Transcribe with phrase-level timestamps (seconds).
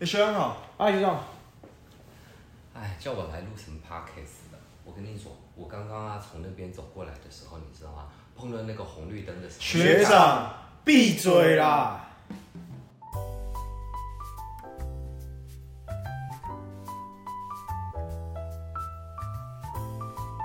[0.00, 1.22] 哎，学长好，啊，学长，
[2.72, 4.58] 哎，叫我来录什么 podcast 的？
[4.82, 8.06] 我跟你说，我刚刚啊从那边走过来的时候，你知道吗？
[8.34, 10.54] 碰到那个红绿灯的时候，学长
[10.86, 12.06] 闭嘴啦！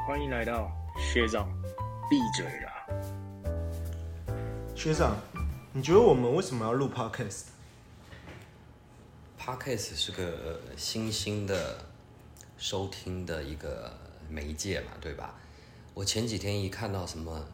[0.05, 1.47] 欢迎来到学长
[2.09, 2.85] 闭嘴啦！
[4.75, 5.15] 学长，
[5.71, 7.54] 你觉得我们为什么要录 podcast？
[9.45, 11.77] Podcast 是个呃新兴的
[12.57, 13.95] 收听的一个
[14.27, 15.35] 媒介嘛，对吧？
[15.93, 17.45] 我前几天一看到什么，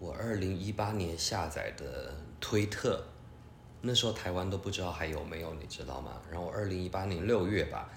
[0.00, 3.00] 我二零一八年下载的推特，
[3.80, 6.20] 那时候台湾都不知道还有没有，你知道吗？
[6.28, 7.88] 然后二零一八年六月吧，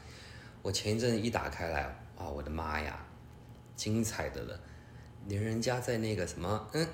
[0.62, 1.82] 我前一阵一打开来，
[2.16, 3.04] 啊，我的妈呀，
[3.76, 4.60] 精彩的了，
[5.28, 6.88] 连人家在那个什么，嗯。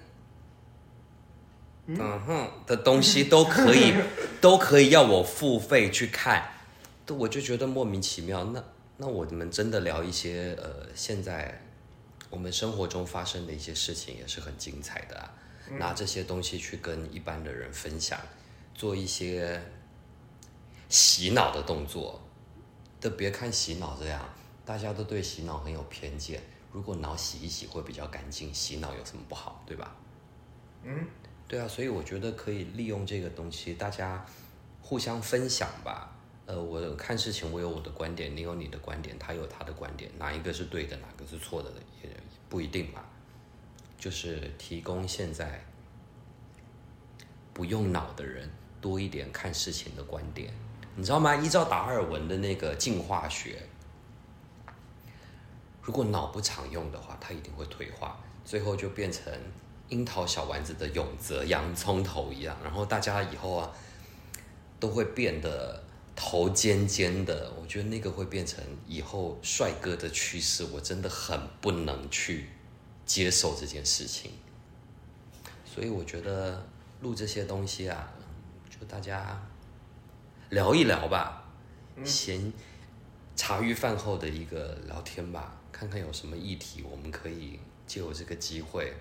[1.92, 3.96] 嗯哼的东西都可以，
[4.42, 6.52] 都可以要我付费去看，
[7.06, 8.44] 都我就觉得莫名其妙。
[8.46, 8.64] 那
[8.98, 11.62] 那我们真的聊一些呃，现在
[12.30, 15.30] 我们生活中发生的一些事情也是很精彩的。
[15.78, 18.20] 拿这些东西去跟一般的人分享，
[18.74, 19.62] 做一些
[20.88, 22.20] 洗脑的动作。
[23.00, 24.28] 都别看洗脑这样，
[24.66, 26.42] 大家都对洗脑很有偏见。
[26.74, 29.96] 如果脑洗一洗会比较干净，洗脑有什么不好，对吧？
[30.84, 31.08] 嗯
[31.50, 34.24] 对啊，所以我觉得可以利用这个东西，大家
[34.84, 36.16] 互相分享吧。
[36.46, 41.72] 呃，我看事情我有我的观点，你有你的观点，他有他的观点，哪一个是对的，哪个是错的，
[42.04, 42.10] 也
[42.48, 43.04] 不一定嘛。
[43.98, 45.66] 就是提供现在
[47.52, 48.48] 不用脑的人
[48.80, 50.54] 多一点看事情的观点，
[50.96, 51.36] 你知道吗？
[51.36, 53.64] 依照达尔文的那个进化学，
[55.82, 59.34] 如果脑不常用的话，它一定会退化，最后就变成
[59.90, 62.58] 樱桃小丸子的永泽洋葱头一样。
[62.64, 63.72] 然后大家以后啊，
[64.80, 65.84] 都会变得
[66.16, 67.52] 头尖尖的。
[67.62, 72.48] 我觉得那个会变成以后帅哥的趋势，我真的很不能去
[73.06, 74.32] 接受这件事情。
[75.66, 76.66] 所以我觉得
[77.02, 78.12] 录这些东西啊，
[78.70, 79.42] 就大家
[80.50, 81.44] 聊一聊吧，
[82.04, 82.52] 闲
[83.36, 88.94] 茶余饭后的一个聊天吧，看看有什么议题，我们可以借由这个机会，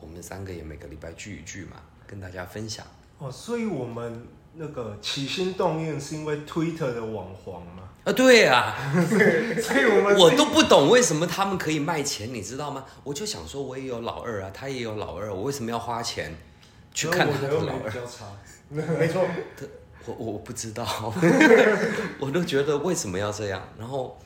[0.00, 1.76] 我们三个也每个礼拜聚一聚嘛，
[2.06, 2.86] 跟大家分享。
[3.18, 7.82] 哦，所以我们那个起心动念是因为 Twitter 的网黄吗？
[8.04, 8.76] 啊，对啊，
[9.60, 12.84] 所以我们 我都不懂为什么他们可以卖钱，你知道吗？
[13.02, 16.32] 我就想说，我也有老二啊，他也有老二，我为什么要花钱
[16.92, 17.78] 去看他我的老二？
[17.82, 18.26] 没比较差。
[18.68, 19.24] 没错，
[20.06, 20.84] 我我我不知道，
[22.20, 23.62] 我都觉得为什么要这样。
[23.78, 24.18] 然后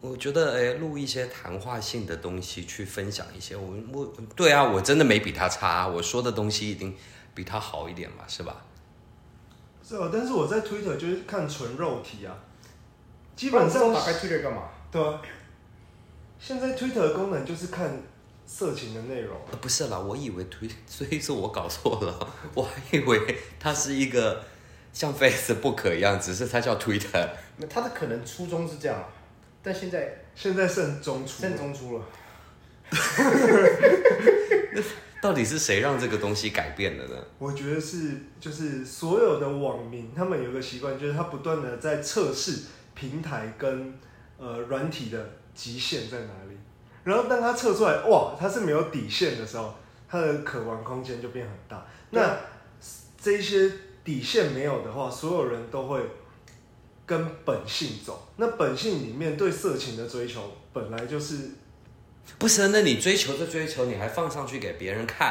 [0.00, 6.96] 我觉得，哎，录一些谈话性的东西去分享一些，我我对啊，我真的没比他差啊，我说的东西一定
[7.34, 8.62] 比他好一点嘛，是吧？
[9.86, 12.34] 是哦，但是我在 Twitter 就是看纯肉体啊，
[13.36, 14.62] 基本上打开 Twitter 干嘛？
[14.90, 15.20] 对啊。
[16.38, 18.02] 现在 Twitter 的功能就是看
[18.46, 19.36] 色情的内容。
[19.50, 24.42] 呃不是啦，我以为推， 所以说我搞错了，我还以为它是一个
[24.90, 27.28] 像 Facebook 一样，只是它叫 Twitter。
[27.58, 29.04] 那他的可能初衷是这样啊，
[29.62, 32.04] 但现在现在剩中出，剩中出了，
[35.22, 37.16] 到底是谁让这个东西改变了呢？
[37.38, 42.62] 我觉得是就是所有的网民，他们有个习惯，就是他不断的在测试
[42.94, 43.92] 平台跟
[44.38, 46.56] 呃软体的极限在哪里。
[47.04, 49.74] 然后当他测出来，哇，它是没有底线的时候，
[50.08, 51.86] 它的可玩空间就变很大。
[52.10, 52.38] 那
[53.20, 53.70] 这一些
[54.02, 56.00] 底线没有的话，所有人都会
[57.10, 58.28] 跟本性走。
[58.36, 61.50] 那本性里面对色情的追求，本来就是
[62.38, 65.28] 不是，那你追求的追求，你还放上去给别人看，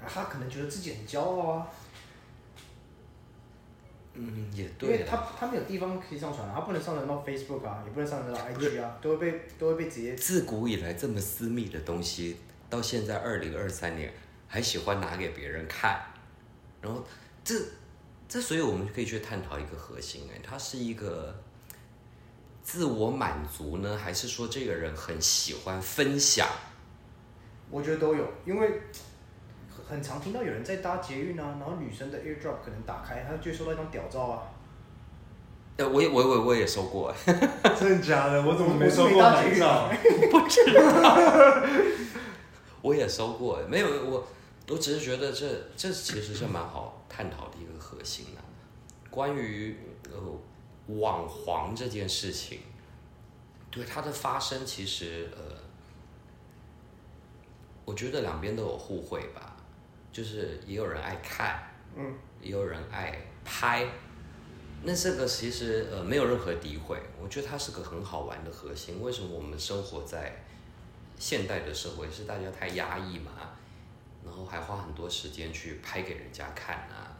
[0.00, 1.68] 啊他可能觉得自己很骄傲啊，
[4.14, 4.98] 嗯，也因对因。
[4.98, 12.38] 为他他没有地方可以上传啊，他不能上传到 Facebook 啊，也不能上传到 IG 啊，都会被都会被直接自古以来这么私密的东西，
[12.68, 14.12] 到现在二零二三年
[14.48, 16.02] 还喜欢拿给别人看，
[16.80, 17.06] 然后
[17.44, 17.54] 这
[18.32, 21.34] 这，所以我们可以去探讨一个核心，哎，它是一个
[22.62, 26.48] 自我满足呢，还是说这个人很喜欢分享？
[27.70, 28.80] 我觉得都有，因为
[29.68, 34.42] 很很常听到有人在搭捷运啊，然后女生的 AirDrop 可能打开，她就会收到一张屌照啊。
[35.76, 37.34] 呃，我也我我我也收过，哎
[37.78, 38.42] 真的假的？
[38.42, 39.20] 我怎么没收过？
[40.30, 41.62] 不知道，
[42.80, 44.26] 我也收过，没有我，
[44.68, 48.40] 我只是觉得这这其实是蛮好探讨的一个核心啊，
[49.10, 50.18] 关于呃
[50.96, 52.60] 网黄这件事情，
[53.70, 55.42] 对它的发生，其实呃，
[57.84, 59.56] 我觉得两边都有互惠吧，
[60.12, 61.62] 就是也有人爱看，
[61.96, 63.86] 嗯，也有人爱拍，
[64.82, 69.02] 那这个其实呃没有任何诋毁，我觉得它是个很好玩的核心。
[69.02, 70.44] 为什么我们生活在
[71.18, 73.32] 现代的社会是大家太压抑嘛，
[74.32, 77.14] 然后还花很多时间去拍给人家看啊，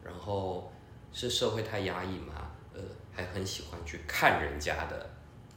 [0.00, 0.70] 然后
[1.12, 2.80] 是社会太压抑嘛，呃，
[3.12, 5.10] 还很喜欢去看人家的。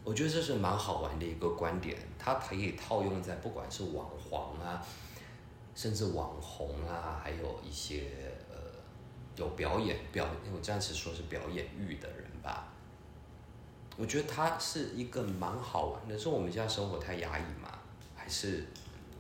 [0.04, 4.84] 我觉得这是蛮好玩的一个观点，它可以套用在不管是网黄啊，
[5.75, 8.06] 甚至网红啊，还有一些
[8.50, 8.56] 呃
[9.36, 12.68] 有表演表，我暂时说是表演欲的人吧。
[13.96, 17.69] 我觉得它是一个蛮好玩的，是我们现在生活太压抑吗，
[18.16, 18.66] 还是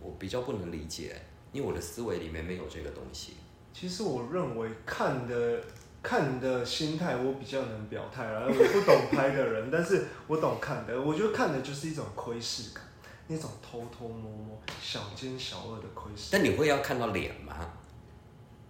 [0.01, 1.15] 我比较不能理解，
[1.55, 3.35] 因为我的思维里面没有这个东西。
[3.73, 5.61] 其实我认为看的
[6.03, 11.01] 看的心态，我比较能表态然后我不懂拍的人， 但是我懂看的。
[11.01, 12.83] 我觉得看的就是一种窥视感，
[13.27, 16.27] 那种偷偷摸摸、小奸小恶的窥视。
[16.33, 17.55] 但你会要看到脸吗？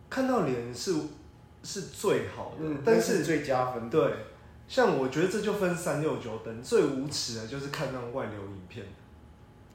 [0.08, 0.94] 看到脸是
[1.64, 3.90] 是最好的，嗯，但是是最加分的。
[3.90, 4.14] 对，
[4.68, 8.86] 像我觉得这就分三六九等，最无耻的就是看那种外流影片。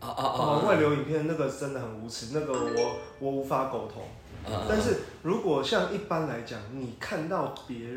[0.00, 0.68] 啊啊哦，啊！
[0.68, 4.02] 外流影片那个真的很无耻，那个我我无法苟同。
[4.02, 7.88] 啊但是如果像一般来讲，你看到别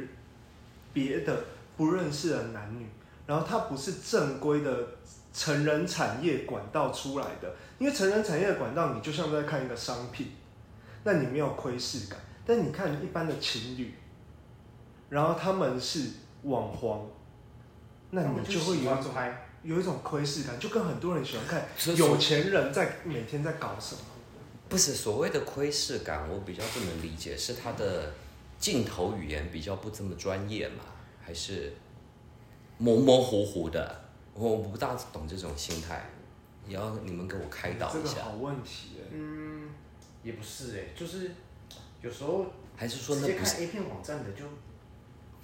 [0.91, 1.45] 别的
[1.77, 2.85] 不认识的男女，
[3.25, 4.77] 然后他不是正规的
[5.33, 10.33] 成人产业管道出来的，因为成人产业的管道，你就像在看一个商品，
[11.05, 12.19] 那你没有窥视感。
[12.45, 13.93] 但你看一般的情侣，
[15.07, 16.09] 然后他们是
[16.43, 17.07] 网黄，
[18.09, 24.01] 那你就会有一种拍，有一种窥视感，就跟很多人喜欢看所以有钱人在每天在搞什么。
[24.69, 28.11] 不是所谓的窥视感，我比较不能理解，是他的
[28.59, 30.83] 镜头语言比较不这么专业嘛，
[31.23, 31.73] 还是
[32.77, 34.03] 模模糊糊的？
[34.33, 36.09] 我不大懂这种心态，
[36.67, 39.69] 也要你们给我开导一下这个好，问题哎、嗯，
[40.23, 41.29] 也不是哎、就是
[42.01, 44.43] 有时候还是说那不是 A 片网站的就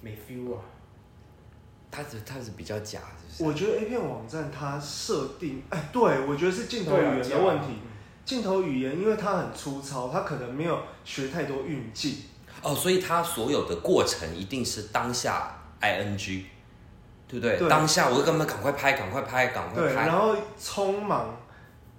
[0.00, 0.62] 没 feel 啊。
[1.90, 3.00] 他是他是比较假，
[3.36, 3.44] 是不是？
[3.44, 7.66] 我觉得 A 片网站它设定，哎，对我觉得是镜头语言的问题。
[7.70, 7.86] 嗯
[8.22, 12.14] 镜头语言，因为它很粗糙，它可能没有学太多运镜。
[12.62, 16.44] 哦，所以它所有的过程一定是当下 ing，
[17.26, 17.58] 对不对？
[17.58, 20.06] 对当下我就跟他们赶快拍，赶快拍，赶快对，拍。
[20.06, 21.34] 然后匆忙，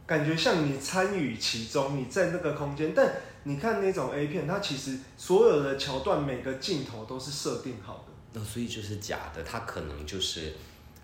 [0.06, 2.94] 感觉像你参与其中，你在那个空间。
[2.96, 3.12] 但
[3.44, 8.14] 你看那种 A 片，它其实所有的桥段每个镜头都是设定好的。
[8.34, 10.54] 那所以就是假的，它可能就是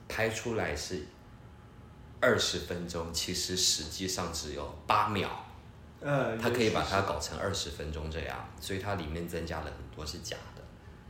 [0.08, 1.06] 拍出来是
[2.22, 5.46] 二十分钟，其实实际上只有八秒，
[6.00, 10.62] 呃，它可以把它搞成二十分钟这样，所以它里面增加了很多是假的。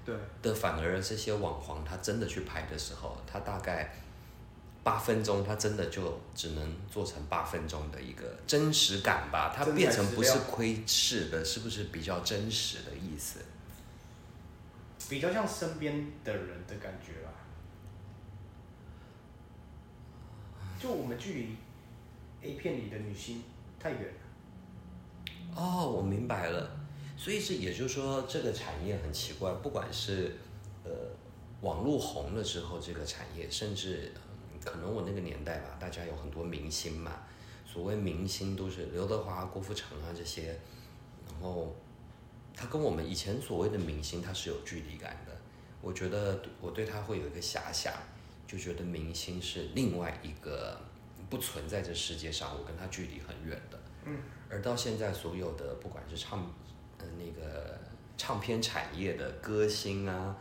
[0.05, 3.93] 对，的反而这些网黄他真的去拍的时候，他大概
[4.81, 13.39] 八分钟，他真的就只能做成八分钟的一个真实感吧，它变成不是窥视的，是不是比较真实的意思？
[15.09, 17.31] 比较像身边的人的感觉吧。
[20.79, 21.55] 就我们距离
[22.41, 23.41] A 片里的女星
[23.79, 25.55] 太远了。
[25.55, 26.69] 哦，我明白了。
[27.17, 30.35] 所以是也就是说，这个产业很奇怪，不管是
[30.83, 30.91] 呃
[31.61, 34.11] 网络红了之后，这个产业，甚至、
[34.63, 37.23] 可能我那个年代吧，大家有很多明星嘛，
[37.65, 40.59] 所谓明星都是刘德华、郭富城啊这些，
[41.25, 41.75] 然后
[42.59, 45.37] 他跟我们以前所谓的明星，他是有距离感的。
[45.79, 47.93] 我觉得我对他会有一个遐想，
[48.47, 50.75] 就觉得明星是另外一个
[51.29, 53.79] 不存在这世界上，我跟他距离很远的。
[54.05, 54.17] 嗯，
[54.49, 56.51] 而到现在，所有的不管是唱
[56.97, 57.79] 呃那个
[58.17, 60.35] 唱片产业的歌星啊，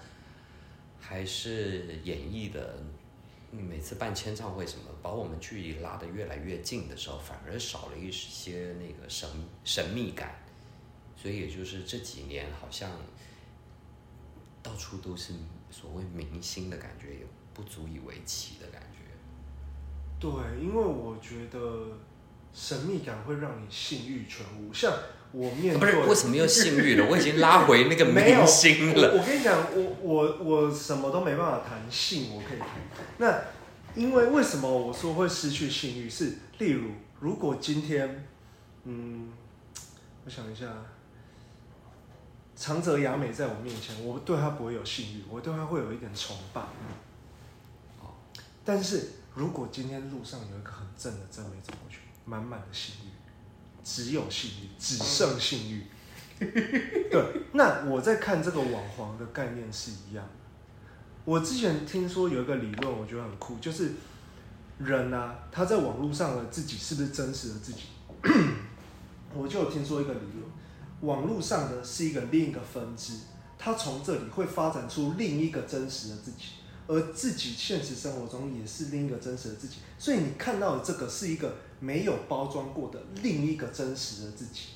[0.99, 2.79] 还是演艺的，
[3.53, 9.29] 嗯每次办签唱会什么，把我们距离拉得越来越近的时候，反而少了一些那个神
[9.65, 10.35] 神秘感。
[11.27, 12.89] 所以也就是这几年，好像
[14.63, 15.33] 到处都是
[15.73, 18.99] 所谓明星的感觉，也不足以为奇的感觉。
[20.21, 20.31] 对，
[20.63, 21.99] 因为我觉得
[22.55, 24.73] 神秘感会让你性欲全无。
[24.73, 24.93] 像
[25.33, 27.09] 我面对，不是为什么又性欲了？
[27.11, 29.15] 我已经拉回那个 明星了。
[29.15, 32.69] 我我跟你讲，我我我什么都没办法谈性，我可以谈。
[33.19, 33.43] 那
[34.01, 36.09] 因为为什么我说会失去性欲？
[36.09, 38.29] 是例如，如果今天，
[38.85, 39.33] 嗯，
[40.25, 40.67] 我想一下，
[42.57, 46.63] 长泽雅美在我面前，我对她不会有性欲，我对她会有一点崇拜。
[48.65, 53.11] 但是如果今天路上有一个很正的正妹走过去，满满的性欲，
[53.85, 55.87] 只有性欲，只剩性欲。
[56.41, 60.27] 对，那我在看这个网黄的概念是一样。
[61.25, 63.93] 我之前听说有一个理论，我觉得很酷，就是
[64.79, 67.83] 人啊，他在网络上的自己是不是真实的自己？
[69.35, 70.43] 我就有听说一个理论，
[71.01, 73.15] 网络上的是一个另一个分支，
[73.59, 76.45] 他从这里会发展出另一个真实的自己，
[76.87, 79.77] 而自己现实生活中也是另一个真实的自己。
[79.99, 84.69] 所以你看到的这个是一个没有包装过的另一个真实的自己。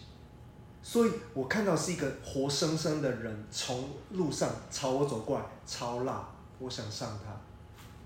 [0.83, 6.27] 所以我看到是一个活生生的人从路上朝我走过来，超辣，
[6.59, 7.39] 我想上他，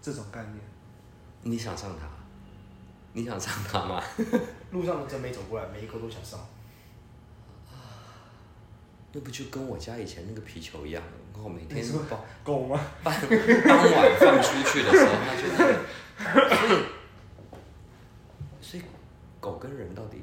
[0.02, 0.56] 这种概念。
[1.42, 2.08] 你想上他？
[3.12, 4.02] 你想上他吗？
[4.72, 6.40] 路上的真没走过来，每一个都想上。
[9.14, 11.02] 那不就跟我家以前那个皮球一样？
[11.42, 12.80] 我每天你说傍狗吗？
[13.02, 15.56] 傍傍晚放出去的时候，它就是，
[16.56, 16.82] 所以
[18.60, 18.82] 所以
[19.40, 20.22] 狗跟人到底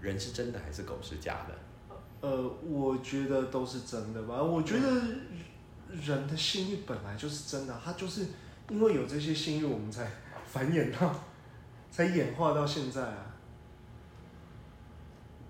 [0.00, 1.54] 人是真的还是狗是假的？
[2.20, 4.42] 呃，我觉得都是真的吧。
[4.42, 4.88] 我觉得
[5.88, 8.26] 人的性欲本来就是真的，它就是
[8.70, 10.10] 因为有这些性欲，我们才
[10.46, 11.14] 繁衍到，
[11.90, 13.31] 才演化到现在啊。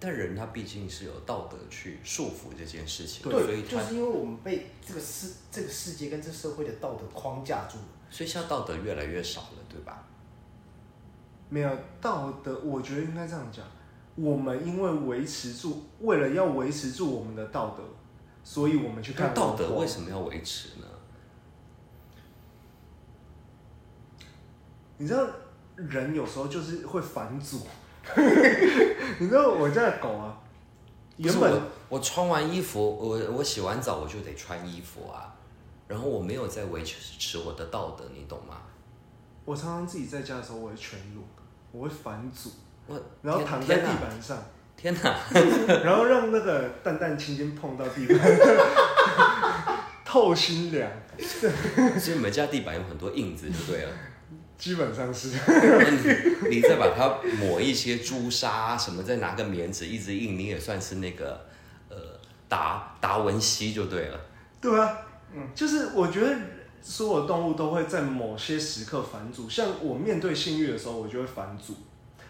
[0.05, 7.85] 但人他毕竟是有道德去束缚这件事情，所对，以就是因为我们被这个世这个世界跟这社会的道德框架住了。
[8.11, 10.05] 所以现在道德越来越少了，对吧？
[11.49, 13.65] 没有道德，我觉得应该这样讲。
[14.17, 17.85] 我们因为维持住，为了要维持住我们的道德，
[18.43, 19.87] 所以我们去那看道德为？
[19.87, 20.87] 什么要维持呢？
[24.99, 25.25] 你知道，
[25.77, 27.61] 人有时候就是会反祖。
[29.19, 30.37] 你知道我家的狗啊，
[31.17, 35.35] 原本我我穿完衣服，我我洗完澡我就得穿衣服啊，
[35.87, 38.57] 然后我没有在维持持我的道德，你懂吗？
[39.45, 41.23] 我常常自己在家的时候，我会全裸，
[41.73, 42.51] 我会反祖，
[42.87, 44.39] 我然后躺在地板上，
[44.77, 45.17] 天哪！
[45.85, 48.19] 然后让那个蛋蛋轻轻碰到地板，
[50.05, 50.91] 透心凉，
[51.99, 53.93] 所以你们家地板有很多印子就对了。
[54.63, 55.31] 基本上是。
[56.49, 61.45] 你再把它抹一些朱砂什么，再拿个棉纸一直印，你也算是那个
[61.89, 61.97] 呃
[62.49, 64.21] 达达文西就对了。
[64.61, 64.97] 对啊，
[65.35, 66.33] 嗯，就是我觉得
[66.81, 71.75] 所有动物都会在某些时刻反祖，像我面对性欲的时候，我就会反祖。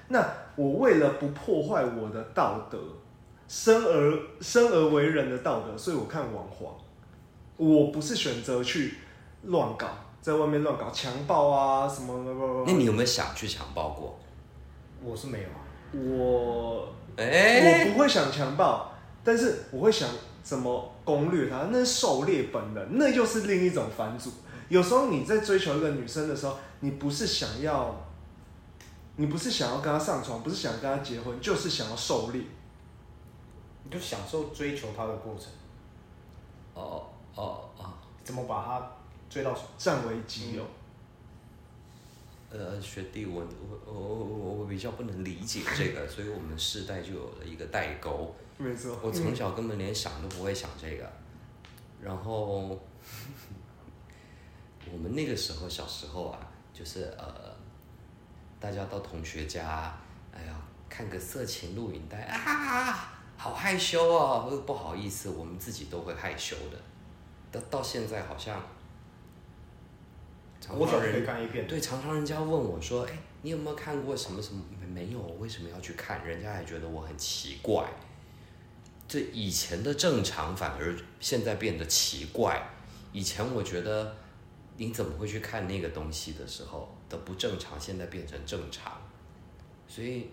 [0.09, 2.79] 那我为了不破坏我的道德，
[3.47, 6.75] 生而生而为人的道德，所以我看网黄，
[7.59, 8.95] 我不是选择去
[9.43, 9.89] 乱搞，
[10.23, 12.33] 在外面乱搞强暴啊什么的。
[12.67, 14.19] 那你有没有想去强暴过？
[15.05, 15.61] 我是没有啊，
[16.17, 18.91] 我哎、我不会想强暴，
[19.25, 20.09] 但是我会想
[20.43, 24.31] 怎么攻略他，那是狩猎本能，那又是另一种反祖。
[24.69, 27.95] 有时候你在追求一个女生的时候，你不是想要，
[29.17, 32.41] 你不是想要跟她上床，不是想跟她结婚，就是想要狩猎。
[33.85, 35.49] 你就享受追求她的过程，
[36.75, 38.93] 哦哦哦，怎么把他
[39.33, 39.63] 追到手。
[39.79, 40.67] 占为己有。
[42.51, 43.43] 呃，学弟，我
[43.87, 48.35] 我我我我比较不能理解这个，所以我们世代就有了一个代沟。
[48.59, 51.11] 没错，我从小根本连想都不会想这个，
[52.03, 52.79] 然后
[54.93, 56.39] 我们那个时候小时候啊，
[56.75, 57.57] 就是呃，
[58.61, 59.99] 大家到同学家，
[60.31, 60.55] 哎呀，
[60.91, 66.79] 看个色情录影带啊，好害羞哦，不不好意思，我们自己都会害羞的。
[67.51, 68.65] 到到现在好像，常
[70.71, 76.23] 我小学可以常人看一遍，对，常常人家问我说：“哎，你有没有看过什么什么？”没有，为什么要去看？
[76.23, 77.89] 人家还觉得我很奇怪。
[79.09, 82.63] 这以前的正常反而现在变得奇怪。
[83.11, 84.15] 以前我觉得
[84.77, 89.01] 你怎么会去看那个东西的时候的不正常，现在变成正常。
[89.89, 90.29] 所以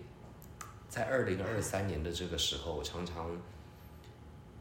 [0.88, 3.30] 在二零二三年的这个时候，我常常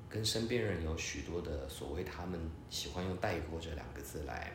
[0.08, 4.52] 跟身边人有许多的所谓他们喜欢用“代沟”这两个字来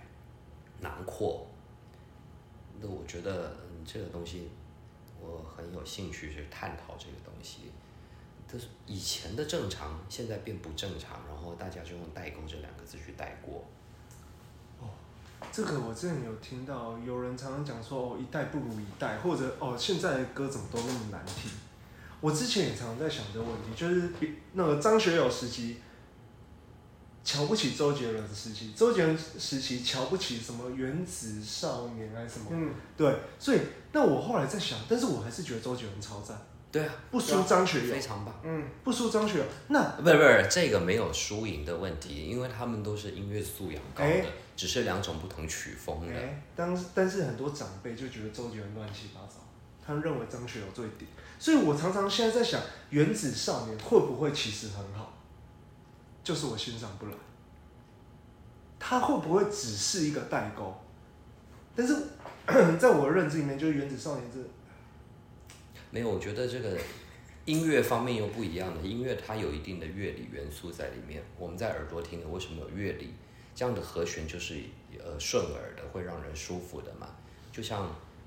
[0.85, 1.45] 囊括。
[2.81, 4.49] 那我觉得，嗯，这个东西
[5.21, 7.73] 我很有兴趣去探讨这个东西。
[8.47, 13.65] 就是以前的正常，现在变不正常，然后大家就用“代沟”这两个字去带过。
[14.81, 14.87] 哦
[15.51, 21.51] 这个我之前有听到，有人常常讲说哦，一代不如一代，或者哦，现在的歌怎么都那么难听。
[22.21, 25.79] 我之前也常常在想这个问题，就是比那个张学友时期
[27.25, 33.59] 瞧不起周杰伦的时期，周杰伦时期瞧不起什么原子少年还是什么，嗯，对，所以
[33.93, 36.39] 那我后来在想，但是我还是觉得周杰伦超赞，
[36.71, 38.35] 对啊，不输张学友非，常棒。
[38.45, 39.45] 嗯，不输张学友。
[39.69, 46.15] 那不是不是，这个没有输赢的问题，因为他们都是音乐素养高的，哎只是两种不同曲风的。
[46.15, 49.37] 哎，当但是很多长辈就觉得周杰伦乱七八糟，
[49.85, 55.13] 他们认为张学友最顶，所以我常常现在在想，原子少年会不会其实很好，
[56.25, 57.13] 就是我欣赏不来，
[58.81, 60.75] 他会不会只是一个代沟？
[61.77, 61.95] 但是
[62.81, 64.39] 在我的认知里面，就是原子少年这
[65.91, 66.77] 没有，我觉得这个
[67.45, 71.23] 音乐方面又不一样的，音乐它有一定的乐理元素在里面。
[71.39, 73.13] 我们在耳朵听的，为什么有乐理？
[73.55, 74.61] 这样的和弦就是
[74.99, 77.09] 呃顺耳的，会让人舒服的嘛。
[77.53, 77.87] 就像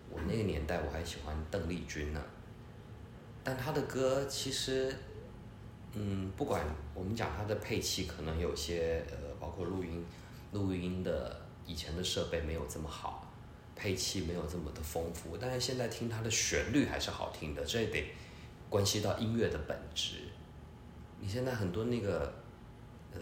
[0.09, 2.21] 我那个年代，我还喜欢邓丽君呢，
[3.43, 4.95] 但她的歌其实，
[5.93, 6.63] 嗯，不管
[6.93, 10.05] 我们讲它的配器，可能有些呃，包括录音
[10.51, 13.31] 录音的以前的设备没有这么好，
[13.75, 18.05] 配器没有这么的丰富，但是现在听它的旋律还是好听的，这得
[18.69, 20.17] 关系到音乐的本质。
[21.19, 22.31] 你现在很多那个
[23.13, 23.19] 呃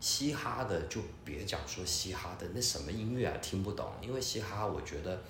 [0.00, 5.22] 嘻哈的，就别讲说嘻哈的，那什么音乐啊听不懂，因为嘻哈我觉得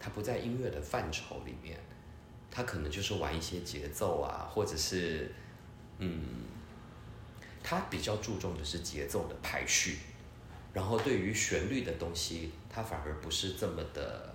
[0.00, 1.78] 它不在音乐的范畴里面，
[2.50, 5.30] 它可能就是玩一些节奏啊，或者是
[6.04, 6.20] 嗯，
[7.62, 9.98] 他比较注重的是节奏的排序，
[10.72, 14.34] 然后对于旋律的东西，他反而不是这么的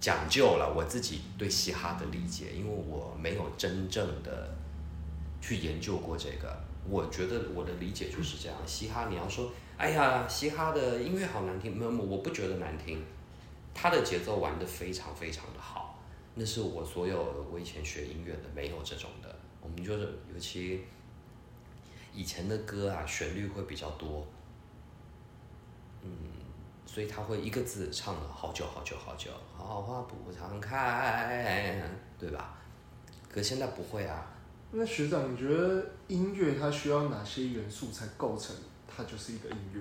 [0.00, 0.72] 讲究了。
[0.74, 4.48] 我自己对嘻哈的理解，因为我没有真正的
[5.40, 8.56] 去研究过这个，我觉得我的理解就是这样。
[8.66, 13.04] 嘻哈你要说，哎呀，嘻哈的音乐好难听，没有，我不觉得难听，
[13.74, 16.02] 他的节奏玩得非常非常的好，
[16.36, 19.10] 那是我所有我以前学音乐的没有这种。
[19.70, 20.02] 我们就是
[20.34, 20.82] 尤其
[22.12, 24.26] 以前的歌啊，旋律会比较多，
[26.02, 26.10] 嗯，
[26.84, 32.58] 所以他会一个字唱了好久好久好久，好花不常开，对吧？
[33.32, 34.26] 可现在不会啊，
[34.72, 38.54] 那学长，你觉得音乐它需要哪些元素才构成
[38.88, 39.80] 它就是一个音乐？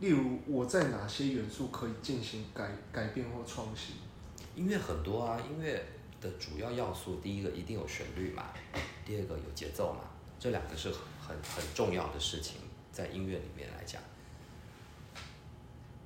[0.00, 3.94] 例如，我在哪些元素可以进行改改变或创新？
[4.56, 5.80] 音乐很多啊，音乐
[6.20, 8.46] 的主要要素，第一个一定有旋律嘛，
[9.10, 12.58] 第二个有节奏嘛，这两个是很很很重要的事情，
[12.92, 14.00] 在音乐里面来讲。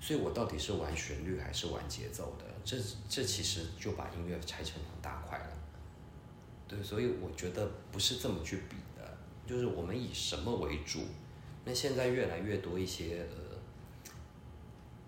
[0.01, 2.47] 所以我到底是玩旋律还是玩节奏的？
[2.65, 5.53] 这这其实就把音乐拆成两大块了。
[6.67, 11.01] 对，所以我觉得不是这么去比的，就是我们以什么为主？
[11.67, 13.59] 那现在越来越多一些呃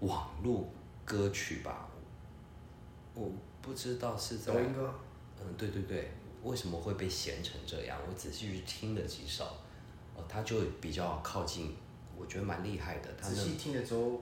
[0.00, 0.68] 网络
[1.02, 1.88] 歌曲吧，
[3.14, 3.32] 我
[3.62, 4.94] 不知道是在抖音歌，
[5.40, 6.10] 嗯，对对对，
[6.46, 7.98] 为什么会被闲成这样？
[8.08, 9.44] 我仔细去听了几首，
[10.14, 11.74] 哦，他就比较靠近，
[12.16, 13.08] 我觉得蛮厉害的。
[13.20, 14.20] 他仔细听了之后，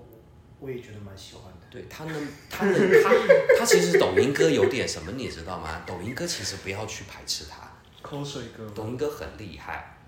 [0.58, 1.66] 我也觉得蛮喜欢的。
[1.70, 3.10] 对他能，他能，他
[3.58, 5.82] 他其实抖音歌有点什么，你知道吗？
[5.86, 7.70] 抖音歌其实不要去排斥它，
[8.02, 9.98] 口水歌，抖音歌很厉害，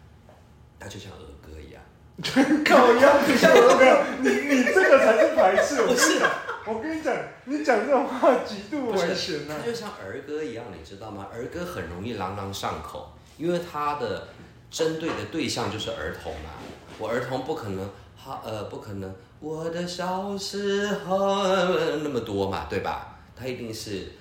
[0.79, 1.83] 它就像儿歌一样。
[2.64, 5.83] 靠腰，你像我没有，你你这个才是排斥。
[5.83, 6.31] 我跟你讲，
[6.64, 9.66] 我跟你讲，你讲这种话极度危是，险啊它！
[9.66, 11.26] 就像儿歌一样，你知道吗？
[11.33, 14.29] 儿歌很容易朗朗上口，因为它的
[14.70, 16.50] 针对的对象就是儿童嘛。
[16.98, 23.18] 我儿童不可能，哈呃，不可能，我的小时候呃那么多嘛，对吧？
[23.38, 24.12] 它一定是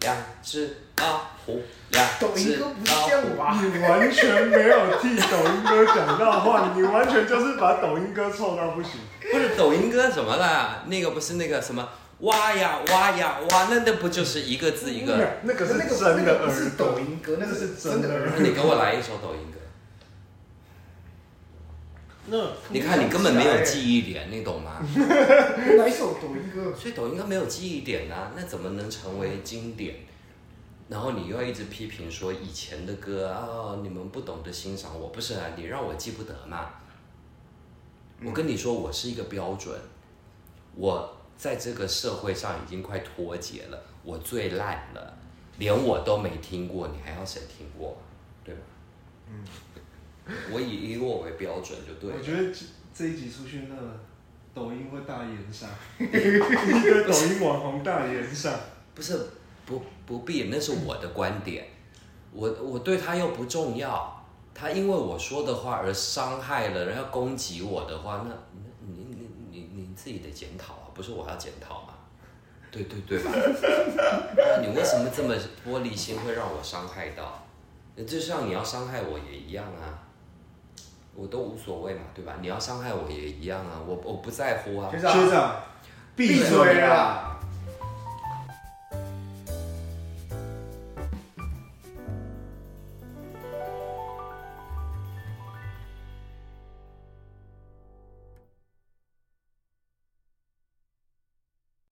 [0.00, 3.36] 两只老虎，两抖音哥不是老这样。
[3.36, 3.60] 吧？
[3.62, 8.92] 你完全没有替抖音哥讲到话，你完全就是把抖音哥臭到不行。
[9.30, 10.84] 不是抖音哥怎么了？
[10.86, 11.88] 那个不是那个什么
[12.20, 15.16] 挖呀挖呀挖，那那不就是一个字一个？
[15.42, 19.58] 那个是那个真的那个不是抖音歌，那个是真的那你给我来一首抖音歌。
[22.26, 22.38] 那
[22.70, 24.80] 你看你根本没有记忆点，你懂吗？
[25.76, 26.72] 哪一首抖音歌？
[26.74, 29.94] 所以抖音歌没有记忆点啊，那怎么能成为经典？
[30.88, 35.46] 然后你又要一直批评说以前的歌啊、你们不懂得欣赏我，不是啊？
[35.56, 36.70] 你让我记不得嘛？
[38.22, 39.78] 我跟你说，我是一个标准，
[40.74, 45.18] 我在这个社会上已经快脱节了，我最烂了，
[45.58, 47.96] 连我都没听过，你还要谁听过？
[48.44, 48.60] 对吧？
[49.28, 49.42] 嗯，
[50.52, 52.16] 我以以我为标准就对了。
[52.18, 52.60] 我觉得这
[52.94, 53.74] 这一集出去，那
[54.54, 55.68] 抖音会大延上，
[55.98, 58.54] 一个抖音网红大延上。
[58.94, 59.18] 不是
[59.66, 61.66] 不不必，那是我的观点，
[62.32, 64.24] 我我对他又不重要，
[64.54, 71.94] 他因为我说的话而伤害了，然后攻击我的话，那那你你你你自己得检讨啊，不是我要检讨吗，
[72.70, 73.30] 对对对吧？
[74.36, 75.34] 那你为什么这么
[75.66, 77.42] 玻璃心，会让我伤害到？
[78.06, 80.02] 就像你要伤害我也一样啊，
[81.14, 82.34] 我都无所谓嘛，对吧？
[82.40, 84.90] 你要伤害我也一样啊，我我不在乎啊。
[84.90, 85.56] 学学长，
[86.16, 87.33] 闭嘴啦！